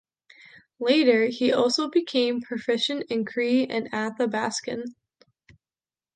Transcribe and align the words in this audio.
Later, 0.79 1.27
he 1.27 1.53
also 1.53 1.87
became 1.87 2.41
proficient 2.41 3.03
in 3.11 3.23
Cree 3.23 3.67
and 3.67 3.87
Athabaskan. 3.91 4.95